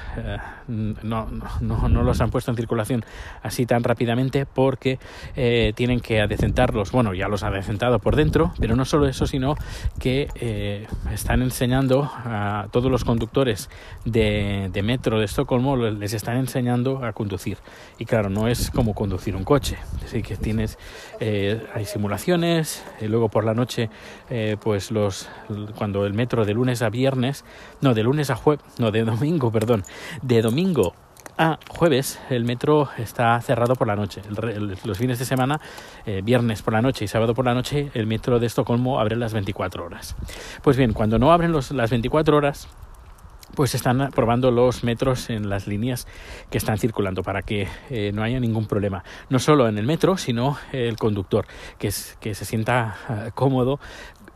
no, 0.68 1.28
no, 1.60 1.88
no, 1.88 2.02
los 2.02 2.20
han 2.20 2.30
puesto 2.30 2.50
en 2.50 2.56
circulación 2.56 3.04
así 3.42 3.66
tan 3.66 3.84
rápidamente 3.84 4.46
porque 4.46 4.98
eh, 5.36 5.72
tienen 5.74 6.00
que 6.00 6.20
adecentarlos. 6.20 6.92
Bueno, 6.92 7.14
ya 7.14 7.28
los 7.28 7.42
ha 7.42 7.48
adecentado 7.48 7.98
por 7.98 8.16
dentro, 8.16 8.52
pero 8.58 8.76
no 8.76 8.84
solo 8.84 9.06
eso, 9.06 9.26
sino 9.26 9.56
que 9.98 10.28
eh, 10.36 10.86
están 11.12 11.42
enseñando 11.42 12.10
a 12.12 12.68
todos 12.70 12.90
los 12.90 13.04
conductores 13.04 13.68
de, 14.04 14.70
de, 14.72 14.82
metro 14.82 15.18
de 15.18 15.26
Estocolmo, 15.26 15.76
les 15.76 16.14
están 16.14 16.36
enseñando 16.38 17.04
a 17.04 17.12
conducir. 17.12 17.58
Y 17.98 18.06
claro, 18.06 18.30
no 18.30 18.48
es 18.48 18.70
como 18.70 18.94
conducir 18.94 19.36
un 19.36 19.44
coche. 19.44 19.76
Así 20.04 20.22
que 20.22 20.36
tienes, 20.36 20.78
eh, 21.20 21.62
hay 21.74 21.84
simulaciones, 21.84 22.84
y 23.00 23.06
luego 23.06 23.28
por 23.28 23.44
la 23.44 23.54
noche, 23.54 23.90
pues 24.60 24.90
los, 24.90 25.28
cuando 25.76 26.06
el 26.06 26.14
metro 26.14 26.44
de 26.44 26.54
lunes 26.54 26.82
a 26.82 26.90
viernes, 26.90 27.44
no, 27.80 27.94
de 27.94 28.02
lunes 28.02 28.30
a 28.30 28.36
jueves, 28.36 28.64
no, 28.78 28.90
de 28.90 29.04
domingo, 29.04 29.50
perdón, 29.50 29.84
de 30.22 30.42
domingo 30.42 30.53
a 31.36 31.58
jueves 31.68 32.20
el 32.30 32.44
metro 32.44 32.88
está 32.96 33.40
cerrado 33.40 33.74
por 33.74 33.88
la 33.88 33.96
noche. 33.96 34.22
los 34.84 34.98
fines 34.98 35.18
de 35.18 35.24
semana, 35.24 35.60
eh, 36.06 36.20
viernes 36.22 36.62
por 36.62 36.74
la 36.74 36.82
noche 36.82 37.04
y 37.04 37.08
sábado 37.08 37.34
por 37.34 37.44
la 37.44 37.54
noche, 37.54 37.90
el 37.94 38.06
metro 38.06 38.38
de 38.38 38.46
Estocolmo 38.46 39.00
abre 39.00 39.16
las 39.16 39.32
24 39.32 39.84
horas. 39.84 40.14
Pues 40.62 40.76
bien, 40.76 40.92
cuando 40.92 41.18
no 41.18 41.32
abren 41.32 41.50
los, 41.50 41.72
las 41.72 41.90
24 41.90 42.36
horas, 42.36 42.68
pues 43.56 43.74
están 43.74 44.10
probando 44.14 44.52
los 44.52 44.84
metros 44.84 45.28
en 45.28 45.48
las 45.48 45.66
líneas 45.66 46.06
que 46.50 46.58
están 46.58 46.78
circulando 46.78 47.24
para 47.24 47.42
que 47.42 47.66
eh, 47.90 48.12
no 48.14 48.22
haya 48.22 48.38
ningún 48.38 48.66
problema. 48.66 49.02
No 49.28 49.40
solo 49.40 49.66
en 49.66 49.76
el 49.76 49.86
metro, 49.86 50.16
sino 50.16 50.56
el 50.72 50.96
conductor, 50.96 51.46
que, 51.78 51.88
es, 51.88 52.16
que 52.20 52.34
se 52.36 52.44
sienta 52.44 52.96
ah, 53.08 53.30
cómodo 53.34 53.80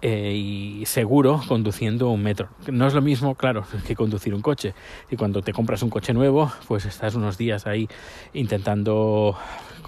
eh, 0.00 0.33
y 0.33 0.87
seguro 0.87 1.40
conduciendo 1.49 2.11
un 2.11 2.23
metro. 2.23 2.49
No 2.71 2.87
es 2.87 2.95
lo 2.95 3.02
mismo, 3.02 3.35
claro, 3.35 3.64
que 3.87 3.97
conducir 3.97 4.35
un 4.35 4.43
coche. 4.43 4.75
Y 5.11 5.17
cuando 5.17 5.43
te 5.43 5.52
compras 5.52 5.83
un 5.83 5.90
coche 5.90 6.12
nuevo, 6.12 6.52
pues 6.67 6.85
estás 6.85 7.14
unos 7.14 7.37
días 7.37 7.67
ahí 7.67 7.88
intentando 8.33 9.37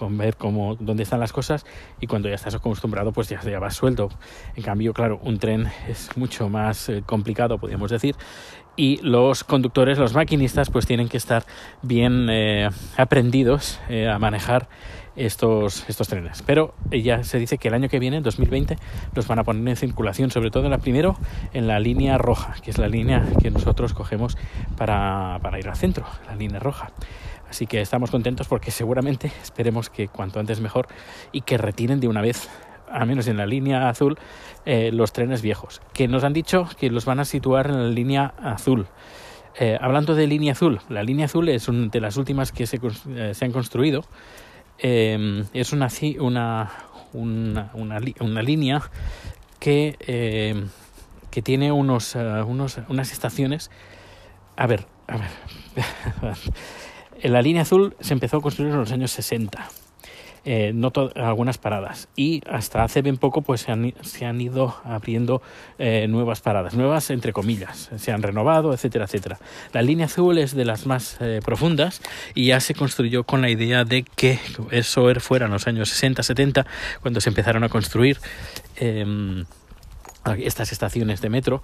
ver 0.08 0.36
cómo, 0.36 0.76
dónde 0.76 1.02
están 1.02 1.20
las 1.20 1.32
cosas 1.32 1.66
y 2.00 2.06
cuando 2.06 2.28
ya 2.28 2.34
estás 2.34 2.54
acostumbrado, 2.54 3.12
pues 3.12 3.28
ya, 3.28 3.40
ya 3.42 3.58
vas 3.58 3.74
suelto. 3.74 4.08
En 4.56 4.62
cambio, 4.62 4.92
claro, 4.92 5.20
un 5.22 5.38
tren 5.38 5.68
es 5.88 6.16
mucho 6.16 6.48
más 6.48 6.88
eh, 6.88 7.02
complicado, 7.04 7.58
podríamos 7.58 7.90
decir, 7.90 8.16
y 8.80 8.96
los 9.02 9.44
conductores, 9.44 9.98
los 9.98 10.14
maquinistas, 10.14 10.70
pues 10.70 10.86
tienen 10.86 11.10
que 11.10 11.18
estar 11.18 11.44
bien 11.82 12.28
eh, 12.30 12.70
aprendidos 12.96 13.78
a 14.10 14.18
manejar 14.18 14.68
estos, 15.16 15.84
estos 15.86 16.08
trenes. 16.08 16.42
Pero 16.46 16.72
ya 16.90 17.22
se 17.22 17.38
dice 17.38 17.58
que 17.58 17.68
el 17.68 17.74
año 17.74 17.90
que 17.90 17.98
viene, 17.98 18.16
en 18.16 18.22
2020, 18.22 18.78
los 19.14 19.26
van 19.26 19.38
a 19.38 19.44
poner 19.44 19.68
en 19.68 19.76
circulación, 19.76 20.30
sobre 20.30 20.50
todo 20.50 20.64
en 20.64 20.70
la 20.70 20.78
primero, 20.78 21.18
en 21.52 21.66
la 21.66 21.78
línea 21.78 22.16
roja, 22.16 22.54
que 22.62 22.70
es 22.70 22.78
la 22.78 22.88
línea 22.88 23.22
que 23.42 23.50
nosotros 23.50 23.92
cogemos 23.92 24.38
para, 24.78 25.38
para 25.42 25.58
ir 25.58 25.68
al 25.68 25.76
centro, 25.76 26.06
la 26.26 26.34
línea 26.34 26.58
roja. 26.58 26.90
Así 27.50 27.66
que 27.66 27.82
estamos 27.82 28.10
contentos 28.10 28.48
porque 28.48 28.70
seguramente 28.70 29.30
esperemos 29.42 29.90
que 29.90 30.08
cuanto 30.08 30.40
antes 30.40 30.60
mejor 30.60 30.88
y 31.32 31.42
que 31.42 31.58
retiren 31.58 32.00
de 32.00 32.08
una 32.08 32.22
vez, 32.22 32.48
al 32.90 33.06
menos 33.06 33.26
en 33.28 33.36
la 33.36 33.46
línea 33.46 33.88
azul, 33.88 34.18
eh, 34.66 34.90
los 34.92 35.12
trenes 35.12 35.42
viejos, 35.42 35.80
que 35.92 36.08
nos 36.08 36.24
han 36.24 36.32
dicho 36.32 36.68
que 36.78 36.90
los 36.90 37.04
van 37.04 37.20
a 37.20 37.24
situar 37.24 37.68
en 37.68 37.82
la 37.82 37.88
línea 37.88 38.34
azul. 38.42 38.86
Eh, 39.58 39.78
hablando 39.80 40.14
de 40.14 40.26
línea 40.26 40.52
azul, 40.52 40.80
la 40.88 41.02
línea 41.02 41.26
azul 41.26 41.48
es 41.48 41.68
una 41.68 41.88
de 41.88 42.00
las 42.00 42.16
últimas 42.16 42.52
que 42.52 42.66
se, 42.66 42.80
eh, 43.08 43.34
se 43.34 43.44
han 43.44 43.52
construido 43.52 44.04
es 44.82 45.72
una, 45.74 46.70
una, 47.12 47.70
una, 47.74 48.42
línea 48.42 48.80
que, 49.58 50.64
que 51.30 51.42
tiene 51.42 51.70
unos, 51.70 52.14
unos, 52.14 52.78
unas 52.88 53.12
estaciones. 53.12 53.70
A 54.56 54.66
ver, 54.66 54.86
a 55.06 55.18
ver. 55.18 56.36
la 57.30 57.42
línea 57.42 57.60
azul 57.60 57.94
se 58.00 58.14
empezó 58.14 58.38
a 58.38 58.40
construir 58.40 58.72
en 58.72 58.78
los 58.78 58.90
años 58.90 59.10
60 59.10 59.68
eh, 60.44 60.74
algunas 61.16 61.58
paradas 61.58 62.08
y 62.16 62.42
hasta 62.48 62.82
hace 62.82 63.02
bien 63.02 63.16
poco 63.16 63.42
pues 63.42 63.62
se 63.62 63.72
han, 63.72 63.94
se 64.02 64.26
han 64.26 64.40
ido 64.40 64.76
abriendo 64.84 65.42
eh, 65.78 66.06
nuevas 66.08 66.40
paradas, 66.40 66.74
nuevas 66.74 67.10
entre 67.10 67.32
comillas, 67.32 67.90
se 67.96 68.12
han 68.12 68.22
renovado, 68.22 68.72
etcétera, 68.72 69.04
etcétera. 69.04 69.38
La 69.72 69.82
línea 69.82 70.06
azul 70.06 70.38
es 70.38 70.54
de 70.54 70.64
las 70.64 70.86
más 70.86 71.16
eh, 71.20 71.40
profundas 71.44 72.00
y 72.34 72.46
ya 72.46 72.60
se 72.60 72.74
construyó 72.74 73.24
con 73.24 73.42
la 73.42 73.50
idea 73.50 73.84
de 73.84 74.02
que 74.02 74.38
eso 74.70 75.10
er, 75.10 75.20
fuera 75.20 75.46
en 75.46 75.52
los 75.52 75.66
años 75.66 75.88
60, 75.90 76.22
70, 76.22 76.66
cuando 77.00 77.20
se 77.20 77.28
empezaron 77.28 77.64
a 77.64 77.68
construir 77.68 78.18
em, 78.76 79.44
estas 80.38 80.72
estaciones 80.72 81.20
de 81.20 81.30
metro 81.30 81.62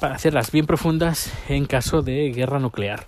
para 0.00 0.14
hacerlas 0.14 0.50
bien 0.50 0.66
profundas 0.66 1.32
en 1.48 1.66
caso 1.66 2.02
de 2.02 2.30
guerra 2.30 2.58
nuclear. 2.58 3.06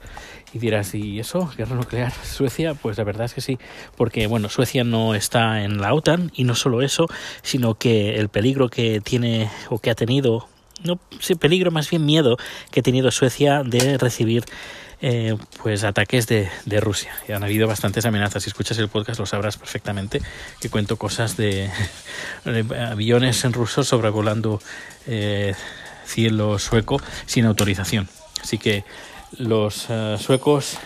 Y 0.53 0.59
dirás, 0.59 0.95
¿y 0.95 1.19
eso? 1.19 1.51
¿Guerra 1.57 1.75
nuclear? 1.75 2.13
¿Suecia? 2.13 2.75
Pues 2.75 2.97
la 2.97 3.05
verdad 3.05 3.25
es 3.25 3.35
que 3.35 3.41
sí, 3.41 3.59
porque 3.97 4.29
bueno, 4.29 4.49
Suecia 4.49 4.85
no 4.85 5.15
está 5.15 5.65
en 5.65 5.81
la 5.81 5.93
OTAN 5.93 6.31
y 6.35 6.45
no 6.45 6.55
solo 6.55 6.81
eso, 6.81 7.09
sino 7.43 7.75
que 7.75 8.17
el 8.17 8.29
peligro 8.29 8.69
que 8.69 9.01
tiene 9.01 9.51
o 9.69 9.81
que 9.81 9.91
ha 9.91 9.97
tenido, 9.97 10.49
no 10.85 11.01
sí, 11.19 11.35
peligro, 11.35 11.73
más 11.73 11.91
bien 11.91 12.07
miedo 12.07 12.37
que 12.71 12.81
ha 12.81 12.83
tenido 12.85 13.11
Suecia 13.11 13.65
de 13.65 13.99
recibir 13.99 14.45
eh, 15.01 15.37
pues 15.63 15.85
ataques 15.85 16.27
de, 16.27 16.49
Rusia. 16.81 17.13
Han 17.35 17.45
habido 17.45 17.67
bastantes 17.67 18.05
amenazas. 18.07 18.43
Si 18.43 18.51
escuchas 18.51 18.79
el 18.79 18.89
podcast 18.89 19.19
lo 19.21 19.27
sabrás 19.27 19.57
perfectamente 19.57 20.21
que 20.61 20.71
cuento 20.71 20.97
cosas 20.97 21.37
de, 21.37 21.71
aviones 22.91 23.45
en 23.45 23.53
ruso 23.53 23.85
sobrevolando 23.85 24.61
eh, 25.07 25.55
cielo 26.05 26.59
sueco 26.59 27.01
sin 27.27 27.47
autorización. 27.47 28.09
Así 28.43 28.59
que 28.59 28.85
los 29.39 29.87
eh, 29.89 30.17
suecos 30.19 30.79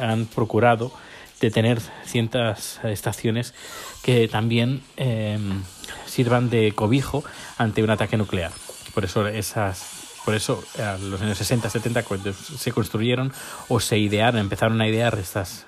han 0.00 0.26
procurado 0.26 0.92
detener 1.40 1.80
ciertas 2.04 2.80
estaciones 2.84 3.52
que 4.02 4.26
también 4.26 4.82
sirvan 6.06 6.48
de 6.48 6.72
cobijo 6.72 7.24
ante 7.58 7.82
un 7.82 7.90
ataque 7.90 8.16
nuclear. 8.16 8.52
Por 8.94 9.04
eso 9.04 9.26
esas 9.28 9.95
por 10.26 10.34
eso 10.34 10.62
a 10.76 10.98
los 10.98 11.22
años 11.22 11.38
60, 11.38 11.70
70 11.70 12.02
cuando 12.02 12.32
se 12.32 12.72
construyeron 12.72 13.32
o 13.68 13.78
se 13.78 13.96
idearon, 13.96 14.40
empezaron 14.40 14.80
a 14.80 14.88
idear 14.88 15.16
estas 15.20 15.66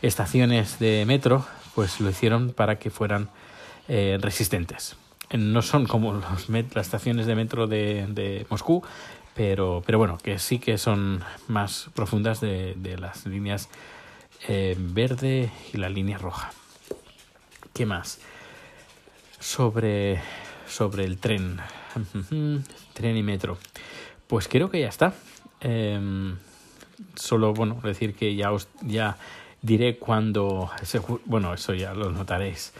estaciones 0.00 0.78
de 0.78 1.04
metro, 1.06 1.44
pues 1.74 2.00
lo 2.00 2.08
hicieron 2.08 2.52
para 2.52 2.78
que 2.78 2.90
fueran 2.90 3.30
eh, 3.88 4.16
resistentes. 4.20 4.94
No 5.36 5.60
son 5.60 5.86
como 5.86 6.12
los 6.12 6.48
las 6.48 6.86
estaciones 6.86 7.26
de 7.26 7.34
metro 7.34 7.66
de, 7.66 8.06
de 8.08 8.46
Moscú, 8.48 8.84
pero, 9.34 9.82
pero 9.84 9.98
bueno, 9.98 10.18
que 10.18 10.38
sí 10.38 10.60
que 10.60 10.78
son 10.78 11.24
más 11.48 11.90
profundas 11.92 12.40
de, 12.40 12.74
de 12.76 12.96
las 12.96 13.26
líneas 13.26 13.68
eh, 14.46 14.76
verde 14.78 15.50
y 15.74 15.78
la 15.78 15.88
línea 15.88 16.16
roja. 16.16 16.52
¿Qué 17.74 17.86
más? 17.86 18.20
Sobre, 19.40 20.20
sobre 20.70 21.04
el 21.04 21.18
tren. 21.18 21.58
tren 22.94 23.16
y 23.16 23.22
metro. 23.22 23.58
Pues 24.26 24.48
creo 24.48 24.70
que 24.70 24.80
ya 24.80 24.88
está. 24.88 25.14
Em, 25.60 26.36
solo, 27.14 27.52
bueno, 27.52 27.80
decir 27.82 28.14
que 28.14 28.34
ya 28.36 28.52
os 28.52 28.68
ya 28.82 29.18
diré 29.62 29.98
cuando... 29.98 30.70
Bueno, 31.26 31.52
eso 31.54 31.74
ya 31.74 31.94
lo 31.94 32.10
notaréis 32.10 32.72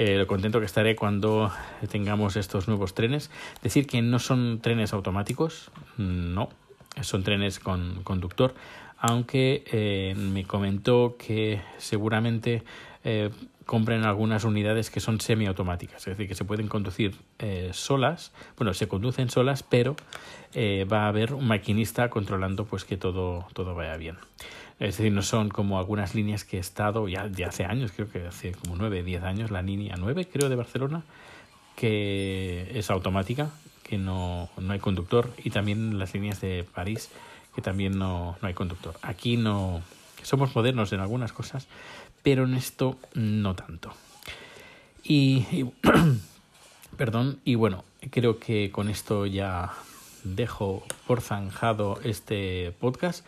eh, 0.00 0.16
lo 0.16 0.28
contento 0.28 0.60
que 0.60 0.66
estaré 0.66 0.94
cuando 0.94 1.50
tengamos 1.90 2.36
estos 2.36 2.68
nuevos 2.68 2.94
trenes. 2.94 3.32
Decir 3.64 3.88
que 3.88 4.00
no 4.00 4.20
son 4.20 4.60
trenes 4.60 4.92
automáticos, 4.92 5.72
no, 5.96 6.50
son 7.00 7.24
trenes 7.24 7.58
con 7.58 8.04
conductor, 8.04 8.54
aunque 8.96 9.64
eh, 9.72 10.14
me 10.16 10.44
comentó 10.44 11.16
que 11.18 11.62
seguramente 11.78 12.62
eh, 13.02 13.30
compren 13.68 14.04
algunas 14.04 14.44
unidades 14.44 14.88
que 14.88 14.98
son 14.98 15.20
semiautomáticas, 15.20 15.98
es 15.98 16.06
decir, 16.06 16.26
que 16.26 16.34
se 16.34 16.46
pueden 16.46 16.68
conducir 16.68 17.14
eh, 17.38 17.68
solas, 17.74 18.32
bueno, 18.56 18.72
se 18.72 18.88
conducen 18.88 19.28
solas, 19.28 19.62
pero 19.62 19.94
eh, 20.54 20.86
va 20.90 21.02
a 21.02 21.08
haber 21.08 21.34
un 21.34 21.46
maquinista 21.46 22.08
controlando 22.08 22.64
pues 22.64 22.86
que 22.86 22.96
todo, 22.96 23.46
todo 23.52 23.74
vaya 23.74 23.98
bien. 23.98 24.16
Es 24.80 24.96
decir, 24.96 25.12
no 25.12 25.20
son 25.20 25.50
como 25.50 25.78
algunas 25.78 26.14
líneas 26.14 26.44
que 26.44 26.56
he 26.56 26.60
estado 26.60 27.08
ya 27.08 27.28
de 27.28 27.44
hace 27.44 27.66
años, 27.66 27.92
creo 27.92 28.08
que 28.10 28.26
hace 28.26 28.52
como 28.52 28.74
9, 28.74 29.02
10 29.02 29.22
años, 29.24 29.50
la 29.50 29.60
línea 29.60 29.96
9, 29.98 30.28
creo, 30.32 30.48
de 30.48 30.56
Barcelona, 30.56 31.02
que 31.76 32.70
es 32.72 32.88
automática, 32.88 33.50
que 33.82 33.98
no, 33.98 34.48
no 34.56 34.72
hay 34.72 34.78
conductor, 34.78 35.30
y 35.44 35.50
también 35.50 35.98
las 35.98 36.14
líneas 36.14 36.40
de 36.40 36.64
París, 36.74 37.10
que 37.54 37.60
también 37.60 37.98
no, 37.98 38.38
no 38.40 38.48
hay 38.48 38.54
conductor. 38.54 38.94
Aquí 39.02 39.36
no 39.36 39.82
somos 40.22 40.54
modernos 40.56 40.90
en 40.94 41.00
algunas 41.00 41.34
cosas, 41.34 41.68
pero 42.22 42.44
en 42.44 42.54
esto 42.54 42.98
no 43.14 43.54
tanto. 43.54 43.92
Y, 45.02 45.44
perdón, 46.96 47.38
y 47.44 47.54
bueno, 47.54 47.84
creo 48.10 48.38
que 48.38 48.70
con 48.70 48.88
esto 48.88 49.26
ya 49.26 49.72
dejo 50.24 50.82
por 51.06 51.20
zanjado 51.20 51.98
este 52.02 52.72
podcast. 52.80 53.24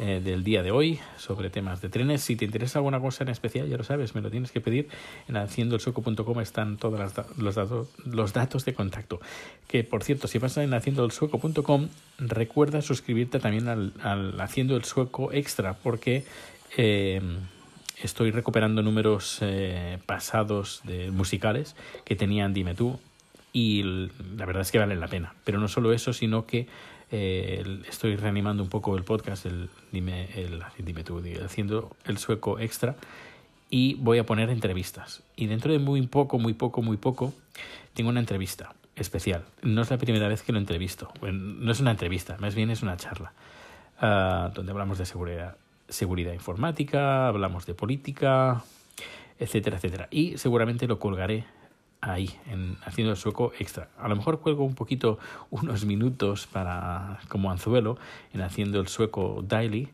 eh, 0.00 0.20
del 0.24 0.42
día 0.42 0.64
de 0.64 0.72
hoy 0.72 0.98
sobre 1.16 1.50
temas 1.50 1.80
de 1.80 1.88
trenes. 1.88 2.20
Si 2.20 2.34
te 2.34 2.44
interesa 2.44 2.80
alguna 2.80 2.98
cosa 2.98 3.22
en 3.22 3.30
especial, 3.30 3.68
ya 3.68 3.76
lo 3.76 3.84
sabes, 3.84 4.16
me 4.16 4.20
lo 4.20 4.30
tienes 4.30 4.50
que 4.50 4.60
pedir. 4.60 4.88
En 5.28 5.36
haciendoelsueco.com 5.36 6.40
están 6.40 6.78
todos 6.78 6.98
los 7.36 7.54
datos, 7.54 7.88
los 8.04 8.32
datos 8.32 8.64
de 8.64 8.74
contacto. 8.74 9.20
Que 9.68 9.84
por 9.84 10.02
cierto, 10.02 10.26
si 10.26 10.38
vas 10.38 10.56
en 10.56 10.74
haciendoelsueco.com, 10.74 11.88
recuerda 12.18 12.82
suscribirte 12.82 13.38
también 13.38 13.68
al, 13.68 13.92
al 14.02 14.40
Haciendo 14.40 14.76
el 14.76 14.82
Sueco 14.82 15.32
Extra, 15.32 15.74
porque 15.74 16.24
eh, 16.76 17.22
estoy 18.02 18.30
recuperando 18.30 18.82
números 18.82 19.38
eh, 19.40 19.98
pasados 20.06 20.82
de 20.84 21.10
musicales 21.10 21.76
que 22.04 22.16
tenían 22.16 22.52
Dime 22.54 22.74
tú 22.74 22.98
y 23.52 23.82
la 24.36 24.46
verdad 24.46 24.62
es 24.62 24.72
que 24.72 24.78
vale 24.78 24.96
la 24.96 25.08
pena. 25.08 25.34
Pero 25.44 25.58
no 25.58 25.68
solo 25.68 25.92
eso, 25.92 26.12
sino 26.12 26.46
que 26.46 26.66
eh, 27.10 27.82
estoy 27.88 28.16
reanimando 28.16 28.62
un 28.62 28.68
poco 28.68 28.96
el 28.96 29.04
podcast, 29.04 29.46
el 29.46 29.68
dime, 29.92 30.28
el, 30.34 30.62
dime 30.78 31.04
tú, 31.04 31.22
haciendo 31.44 31.96
el 32.04 32.18
sueco 32.18 32.58
extra 32.58 32.96
y 33.70 33.94
voy 33.94 34.18
a 34.18 34.26
poner 34.26 34.50
entrevistas. 34.50 35.22
Y 35.36 35.46
dentro 35.46 35.72
de 35.72 35.78
muy 35.78 36.06
poco, 36.06 36.38
muy 36.38 36.54
poco, 36.54 36.82
muy 36.82 36.96
poco, 36.96 37.32
tengo 37.94 38.10
una 38.10 38.20
entrevista 38.20 38.74
especial. 38.96 39.44
No 39.62 39.82
es 39.82 39.90
la 39.90 39.98
primera 39.98 40.28
vez 40.28 40.42
que 40.42 40.52
lo 40.52 40.58
entrevisto. 40.58 41.12
no 41.22 41.72
es 41.72 41.80
una 41.80 41.92
entrevista, 41.92 42.36
más 42.38 42.54
bien 42.54 42.70
es 42.70 42.82
una 42.82 42.96
charla 42.96 43.32
uh, 44.02 44.52
donde 44.52 44.72
hablamos 44.72 44.98
de 44.98 45.06
seguridad, 45.06 45.56
seguridad 45.88 46.32
informática, 46.32 47.28
hablamos 47.28 47.66
de 47.66 47.74
política, 47.74 48.64
etcétera, 49.38 49.76
etcétera. 49.76 50.08
Y 50.10 50.38
seguramente 50.38 50.86
lo 50.86 50.98
colgaré 50.98 51.44
ahí, 52.00 52.30
en 52.46 52.76
haciendo 52.84 53.12
el 53.12 53.16
sueco 53.16 53.52
extra. 53.58 53.88
A 53.98 54.08
lo 54.08 54.16
mejor 54.16 54.40
cuelgo 54.40 54.64
un 54.64 54.74
poquito, 54.74 55.18
unos 55.50 55.84
minutos 55.84 56.46
para 56.46 57.18
como 57.28 57.50
anzuelo 57.50 57.98
en 58.32 58.42
haciendo 58.42 58.80
el 58.80 58.88
sueco 58.88 59.42
daily, 59.46 59.88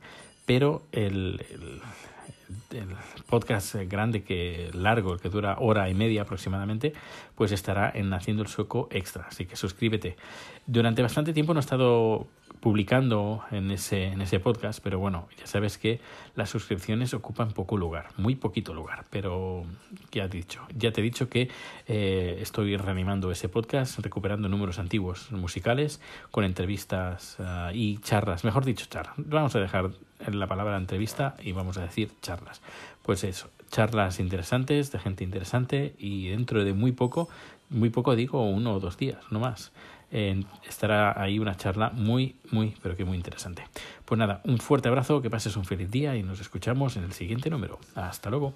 pero 0.47 0.83
el, 0.93 1.45
el, 1.51 1.81
el 2.71 2.89
podcast 3.29 3.75
grande 3.75 4.23
que 4.23 4.71
largo, 4.73 5.17
que 5.19 5.29
dura 5.29 5.57
hora 5.59 5.89
y 5.89 5.95
media 5.95 6.23
aproximadamente, 6.23 6.93
pues 7.35 7.53
estará 7.53 7.91
en 7.95 8.13
haciendo 8.13 8.43
el 8.43 8.49
sueco 8.49 8.89
extra. 8.91 9.27
Así 9.29 9.47
que 9.47 9.57
suscríbete. 9.57 10.17
Durante 10.67 11.03
bastante 11.03 11.33
tiempo 11.33 11.55
no 11.55 11.61
he 11.61 11.63
estado 11.63 12.29
publicando 12.61 13.43
en 13.51 13.71
ese, 13.71 14.05
en 14.05 14.21
ese 14.21 14.39
podcast, 14.39 14.81
pero 14.83 14.99
bueno, 14.99 15.29
ya 15.39 15.47
sabes 15.47 15.79
que 15.79 16.01
las 16.35 16.51
suscripciones 16.51 17.15
ocupan 17.15 17.53
poco 17.53 17.77
lugar, 17.77 18.09
muy 18.19 18.35
poquito 18.35 18.75
lugar, 18.75 19.07
pero 19.11 19.65
ya, 20.13 20.25
he 20.25 20.29
dicho, 20.29 20.67
ya 20.77 20.93
te 20.93 21.01
he 21.01 21.05
dicho 21.05 21.29
que 21.29 21.49
eh, 21.89 22.39
estoy 22.41 22.77
reanimando 22.77 23.31
ese 23.33 23.49
podcast, 23.49 23.99
recuperando 24.01 24.49
números 24.49 24.79
antiguos 24.79 25.33
musicales 25.33 26.01
con 26.31 26.45
entrevistas 26.45 27.39
uh, 27.39 27.73
y 27.73 27.99
charlas, 27.99 28.45
mejor 28.45 28.65
dicho, 28.65 28.87
charlas. 28.87 29.15
Vamos 29.17 29.57
a 29.57 29.61
dejar 29.61 29.91
la 30.29 30.47
palabra 30.47 30.77
entrevista 30.77 31.37
y 31.43 31.53
vamos 31.53 31.79
a 31.79 31.83
decir 31.83 32.11
charlas. 32.23 32.61
Pues 33.03 33.25
eso, 33.25 33.51
charlas 33.71 34.21
interesantes 34.21 34.93
de 34.93 34.99
gente 34.99 35.25
interesante 35.25 35.95
y 35.99 36.29
dentro 36.29 36.65
de 36.65 36.73
muy 36.73 36.93
poco, 36.93 37.29
muy 37.69 37.91
poco 37.91 38.17
digo 38.17 38.43
uno 38.43 38.75
o 38.75 38.81
dos 38.81 38.97
días, 38.97 39.19
no 39.31 39.41
más 39.41 39.73
estará 40.11 41.21
ahí 41.21 41.39
una 41.39 41.57
charla 41.57 41.91
muy, 41.91 42.37
muy, 42.51 42.75
pero 42.83 42.97
que 42.97 43.05
muy 43.05 43.17
interesante. 43.17 43.65
Pues 44.05 44.19
nada, 44.19 44.41
un 44.45 44.59
fuerte 44.59 44.89
abrazo, 44.89 45.23
que 45.23 45.31
pases 45.31 45.57
un 45.57 45.65
feliz 45.65 45.91
día 45.91 46.17
y 46.17 46.23
nos 46.23 46.41
escuchamos 46.41 46.97
en 46.97 47.05
el 47.05 47.13
siguiente 47.13 47.51
número. 47.51 47.79
Hasta 47.95 48.31
luego. 48.31 48.55